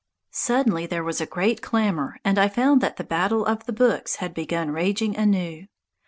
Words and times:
Suddenly 0.31 0.87
there 0.87 1.03
was 1.03 1.21
a 1.21 1.27
great 1.27 1.61
clamour, 1.61 2.17
and 2.25 2.39
I 2.39 2.47
found 2.47 2.81
that 2.81 2.97
"The 2.97 3.03
Battle 3.03 3.45
of 3.45 3.67
the 3.67 3.71
Books" 3.71 4.15
had 4.15 4.33
begun 4.33 4.71
raging 4.71 5.15
anew. 5.15 5.67